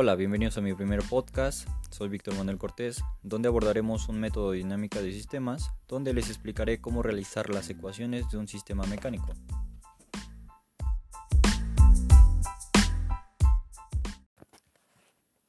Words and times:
Hola, 0.00 0.14
bienvenidos 0.14 0.56
a 0.56 0.60
mi 0.60 0.72
primer 0.74 1.02
podcast. 1.02 1.68
Soy 1.90 2.08
Víctor 2.08 2.36
Manuel 2.36 2.56
Cortés, 2.56 3.02
donde 3.24 3.48
abordaremos 3.48 4.08
un 4.08 4.20
método 4.20 4.52
de 4.52 4.58
dinámica 4.58 5.02
de 5.02 5.10
sistemas, 5.10 5.72
donde 5.88 6.14
les 6.14 6.28
explicaré 6.28 6.80
cómo 6.80 7.02
realizar 7.02 7.50
las 7.50 7.68
ecuaciones 7.68 8.30
de 8.30 8.38
un 8.38 8.46
sistema 8.46 8.86
mecánico. 8.86 9.34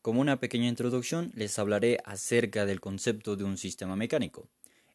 Como 0.01 0.19
una 0.19 0.39
pequeña 0.39 0.67
introducción, 0.67 1.31
les 1.35 1.59
hablaré 1.59 1.99
acerca 2.03 2.65
del 2.65 2.79
concepto 2.79 3.35
de 3.35 3.43
un 3.43 3.55
sistema 3.55 3.95
mecánico. 3.95 4.47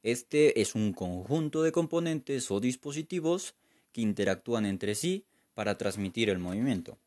Este 0.02 0.62
es 0.62 0.74
un 0.74 0.92
conjunto 0.92 1.62
de 1.62 1.70
componentes 1.70 2.50
o 2.50 2.58
dispositivos 2.58 3.54
que 3.92 4.00
interactúan 4.00 4.66
entre 4.66 4.96
sí 4.96 5.26
para 5.54 5.78
transmitir 5.78 6.28
el 6.28 6.40
movimiento. 6.40 6.98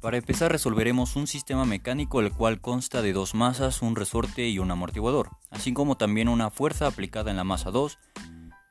Para 0.00 0.16
empezar 0.16 0.50
resolveremos 0.50 1.14
un 1.14 1.26
sistema 1.26 1.66
mecánico 1.66 2.20
el 2.20 2.32
cual 2.32 2.62
consta 2.62 3.02
de 3.02 3.12
dos 3.12 3.34
masas, 3.34 3.82
un 3.82 3.96
resorte 3.96 4.48
y 4.48 4.58
un 4.58 4.70
amortiguador, 4.70 5.28
así 5.50 5.74
como 5.74 5.98
también 5.98 6.28
una 6.28 6.48
fuerza 6.48 6.86
aplicada 6.86 7.30
en 7.30 7.36
la 7.36 7.44
masa 7.44 7.70
2 7.70 7.98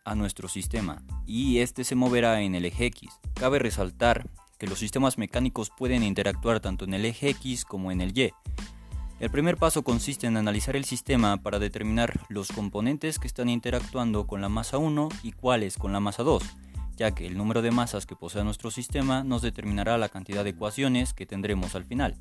a 0.06 0.16
nuestro 0.16 0.48
sistema, 0.48 1.04
y 1.28 1.60
este 1.60 1.84
se 1.84 1.94
moverá 1.94 2.42
en 2.42 2.56
el 2.56 2.66
eje 2.66 2.88
X. 2.88 3.12
Cabe 3.36 3.60
resaltar 3.60 4.28
que 4.58 4.66
los 4.66 4.80
sistemas 4.80 5.20
mecánicos 5.20 5.70
pueden 5.70 6.02
interactuar 6.02 6.62
tanto 6.62 6.86
en 6.86 6.96
el 6.96 7.06
eje 7.06 7.30
X 7.30 7.64
como 7.64 7.92
en 7.92 8.02
el 8.02 8.18
Y. 8.18 8.32
El 9.20 9.30
primer 9.30 9.58
paso 9.58 9.84
consiste 9.84 10.26
en 10.26 10.36
analizar 10.36 10.76
el 10.76 10.86
sistema 10.86 11.38
para 11.38 11.60
determinar 11.60 12.22
los 12.30 12.48
componentes 12.48 13.20
que 13.20 13.28
están 13.28 13.50
interactuando 13.50 14.26
con 14.26 14.42
la 14.42 14.50
masa 14.50 14.80
1 14.80 15.10
y 15.22 15.34
cuáles 15.34 15.78
con 15.78 15.94
la 15.94 16.00
masa 16.00 16.24
2 16.24 16.44
ya 17.00 17.12
que 17.12 17.26
el 17.26 17.38
número 17.38 17.62
de 17.62 17.72
masas 17.72 18.06
que 18.06 18.18
posee 18.18 18.44
nuestro 18.44 18.72
sistema 18.72 19.24
nos 19.24 19.42
determinará 19.42 19.98
la 19.98 20.10
cantidad 20.10 20.44
de 20.44 20.50
ecuaciones 20.50 21.14
que 21.14 21.26
tendremos 21.26 21.74
al 21.74 21.86
final. 21.86 22.18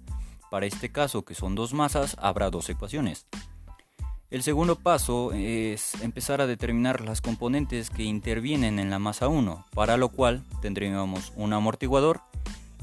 Para 0.53 0.67
este 0.67 0.91
caso, 0.91 1.25
que 1.25 1.35
son 1.35 1.57
dos 1.57 1.75
masas, 1.75 2.15
habrá 2.21 2.49
dos 2.49 2.71
ecuaciones. 2.71 3.27
El 4.31 4.45
segundo 4.45 4.77
paso 4.77 5.33
es 5.33 6.01
empezar 6.01 6.41
a 6.41 6.47
determinar 6.47 7.01
las 7.01 7.21
componentes 7.21 7.91
que 7.91 8.05
intervienen 8.05 8.79
en 8.79 8.89
la 8.89 9.01
masa 9.01 9.27
1, 9.27 9.67
para 9.75 9.97
lo 9.97 10.11
cual 10.11 10.45
tendríamos 10.63 11.33
un 11.35 11.55
amortiguador 11.55 12.21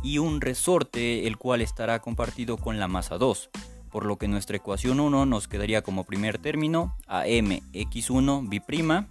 y 0.03 0.17
un 0.17 0.41
resorte 0.41 1.27
el 1.27 1.38
cual 1.38 1.61
estará 1.61 1.99
compartido 2.01 2.57
con 2.57 2.77
la 2.77 2.89
masa 2.89 3.17
2, 3.17 3.51
por 3.89 4.05
lo 4.05 4.17
que 4.17 4.27
nuestra 4.27 4.57
ecuación 4.57 4.99
1 4.99 5.25
nos 5.25 5.47
quedaría 5.47 5.81
como 5.81 6.03
primer 6.03 6.39
término 6.39 6.93
AMX1 7.07 8.49
B' 8.49 9.07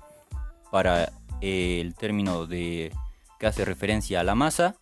para 0.70 1.12
el 1.44 1.94
término 1.94 2.46
de, 2.46 2.92
que 3.38 3.46
hace 3.46 3.64
referencia 3.64 4.20
a 4.20 4.24
la 4.24 4.34
masa. 4.34 4.76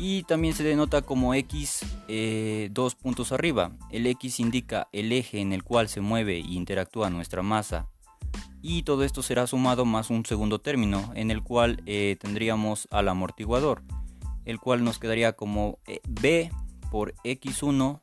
Y 0.00 0.22
también 0.24 0.54
se 0.54 0.62
denota 0.62 1.02
como 1.02 1.34
x 1.34 1.80
eh, 2.06 2.68
dos 2.70 2.94
puntos 2.94 3.32
arriba. 3.32 3.72
El 3.90 4.06
x 4.06 4.38
indica 4.38 4.88
el 4.92 5.12
eje 5.12 5.40
en 5.40 5.52
el 5.52 5.64
cual 5.64 5.88
se 5.88 6.00
mueve 6.00 6.36
e 6.36 6.40
interactúa 6.40 7.10
nuestra 7.10 7.42
masa. 7.42 7.88
Y 8.62 8.82
todo 8.82 9.04
esto 9.04 9.22
será 9.22 9.46
sumado 9.46 9.84
más 9.84 10.10
un 10.10 10.24
segundo 10.24 10.60
término 10.60 11.12
en 11.14 11.30
el 11.30 11.42
cual 11.42 11.82
eh, 11.86 12.16
tendríamos 12.20 12.88
al 12.90 13.08
amortiguador, 13.08 13.82
el 14.44 14.58
cual 14.58 14.84
nos 14.84 14.98
quedaría 14.98 15.32
como 15.32 15.78
eh, 15.86 16.00
b 16.08 16.50
por 16.90 17.14
x1', 17.24 18.00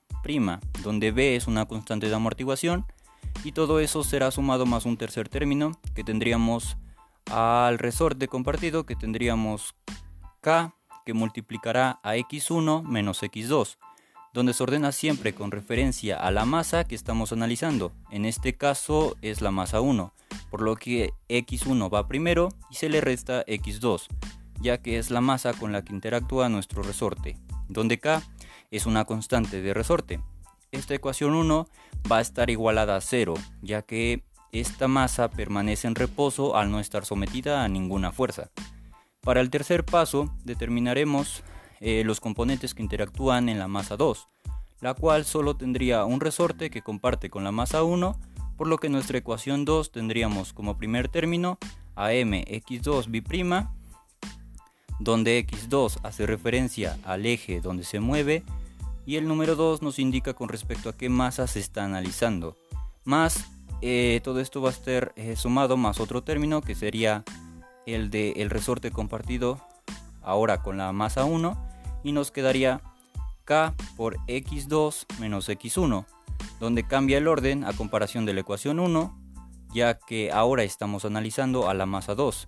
donde 0.81 1.11
b 1.11 1.35
es 1.35 1.47
una 1.47 1.65
constante 1.65 2.09
de 2.09 2.15
amortiguación. 2.15 2.85
Y 3.43 3.51
todo 3.51 3.79
eso 3.79 4.03
será 4.03 4.31
sumado 4.31 4.65
más 4.65 4.85
un 4.85 4.97
tercer 4.97 5.29
término 5.29 5.71
que 5.93 6.03
tendríamos 6.03 6.77
al 7.31 7.79
resorte 7.79 8.27
compartido 8.27 8.85
que 8.85 8.95
tendríamos 8.95 9.75
k 10.41 10.73
que 11.05 11.13
multiplicará 11.13 11.99
a 12.03 12.15
x1 12.15 12.83
menos 12.83 13.21
x2, 13.23 13.77
donde 14.33 14.53
se 14.53 14.63
ordena 14.63 14.91
siempre 14.91 15.33
con 15.33 15.51
referencia 15.51 16.17
a 16.17 16.31
la 16.31 16.45
masa 16.45 16.83
que 16.83 16.95
estamos 16.95 17.31
analizando. 17.31 17.93
En 18.09 18.25
este 18.25 18.57
caso 18.57 19.15
es 19.21 19.41
la 19.41 19.51
masa 19.51 19.81
1, 19.81 20.13
por 20.49 20.61
lo 20.61 20.75
que 20.75 21.13
x1 21.29 21.93
va 21.93 22.07
primero 22.07 22.49
y 22.69 22.75
se 22.75 22.89
le 22.89 23.01
resta 23.01 23.45
x2, 23.45 24.07
ya 24.59 24.81
que 24.81 24.97
es 24.97 25.09
la 25.11 25.21
masa 25.21 25.53
con 25.53 25.71
la 25.71 25.83
que 25.83 25.93
interactúa 25.93 26.49
nuestro 26.49 26.83
resorte, 26.83 27.37
donde 27.69 27.99
k 27.99 28.21
es 28.71 28.85
una 28.85 29.05
constante 29.05 29.61
de 29.61 29.73
resorte. 29.73 30.19
Esta 30.71 30.95
ecuación 30.95 31.33
1 31.33 31.69
va 32.11 32.17
a 32.17 32.21
estar 32.21 32.49
igualada 32.49 32.97
a 32.97 33.01
0, 33.01 33.35
ya 33.61 33.83
que 33.83 34.23
esta 34.59 34.87
masa 34.87 35.29
permanece 35.29 35.87
en 35.87 35.95
reposo 35.95 36.55
al 36.55 36.71
no 36.71 36.79
estar 36.79 37.05
sometida 37.05 37.63
a 37.63 37.67
ninguna 37.67 38.11
fuerza. 38.11 38.51
Para 39.21 39.41
el 39.41 39.49
tercer 39.49 39.83
paso 39.83 40.33
determinaremos 40.43 41.43
eh, 41.79 42.03
los 42.05 42.19
componentes 42.19 42.73
que 42.73 42.83
interactúan 42.83 43.49
en 43.49 43.59
la 43.59 43.67
masa 43.67 43.97
2, 43.97 44.27
la 44.81 44.93
cual 44.93 45.25
solo 45.25 45.55
tendría 45.55 46.05
un 46.05 46.21
resorte 46.21 46.69
que 46.69 46.81
comparte 46.81 47.29
con 47.29 47.43
la 47.43 47.51
masa 47.51 47.83
1, 47.83 48.19
por 48.55 48.67
lo 48.67 48.77
que 48.77 48.89
nuestra 48.89 49.17
ecuación 49.17 49.65
2 49.65 49.91
tendríamos 49.91 50.53
como 50.53 50.77
primer 50.77 51.09
término 51.09 51.57
a 51.95 52.11
mx2 52.11 53.07
b', 53.09 53.67
donde 54.99 55.45
x2 55.45 55.99
hace 56.03 56.25
referencia 56.25 56.97
al 57.03 57.25
eje 57.25 57.61
donde 57.61 57.83
se 57.83 57.99
mueve 57.99 58.43
y 59.05 59.17
el 59.17 59.27
número 59.27 59.55
2 59.55 59.81
nos 59.81 59.99
indica 59.99 60.33
con 60.33 60.49
respecto 60.49 60.89
a 60.89 60.95
qué 60.95 61.09
masa 61.09 61.47
se 61.47 61.59
está 61.59 61.83
analizando, 61.83 62.55
más 63.03 63.45
eh, 63.81 64.21
todo 64.23 64.39
esto 64.39 64.61
va 64.61 64.69
a 64.69 64.73
estar 64.73 65.13
eh, 65.15 65.35
sumado 65.35 65.77
más 65.77 65.99
otro 65.99 66.23
término 66.23 66.61
que 66.61 66.75
sería 66.75 67.23
el 67.85 68.09
de 68.09 68.31
el 68.37 68.49
resorte 68.49 68.91
compartido 68.91 69.59
ahora 70.21 70.61
con 70.61 70.77
la 70.77 70.91
masa 70.91 71.25
1 71.25 71.57
y 72.03 72.11
nos 72.11 72.31
quedaría 72.31 72.81
k 73.43 73.73
por 73.95 74.17
x2 74.27 75.05
menos 75.19 75.49
x1 75.49 76.05
donde 76.59 76.87
cambia 76.87 77.17
el 77.17 77.27
orden 77.27 77.63
a 77.63 77.73
comparación 77.73 78.25
de 78.25 78.33
la 78.33 78.41
ecuación 78.41 78.79
1 78.79 79.15
ya 79.73 79.99
que 79.99 80.31
ahora 80.31 80.63
estamos 80.63 81.05
analizando 81.05 81.69
a 81.69 81.73
la 81.73 81.85
masa 81.85 82.15
2 82.15 82.47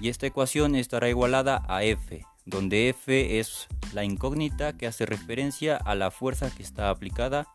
y 0.00 0.08
esta 0.08 0.26
ecuación 0.26 0.74
estará 0.74 1.08
igualada 1.08 1.64
a 1.68 1.82
f 1.84 2.26
donde 2.44 2.90
f 2.90 3.38
es 3.38 3.68
la 3.94 4.04
incógnita 4.04 4.76
que 4.76 4.86
hace 4.86 5.06
referencia 5.06 5.76
a 5.76 5.94
la 5.94 6.10
fuerza 6.10 6.50
que 6.50 6.62
está 6.62 6.90
aplicada 6.90 7.46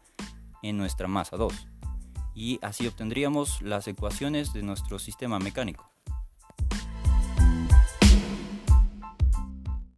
en 0.64 0.78
nuestra 0.78 1.08
masa 1.08 1.38
2 1.38 1.69
y 2.40 2.58
así 2.62 2.88
obtendríamos 2.88 3.62
las 3.62 3.90
ecuaciones 3.90 4.54
de 4.54 4.64
nuestro 4.64 4.98
sistema 4.98 5.40
mecánico. 5.40 5.92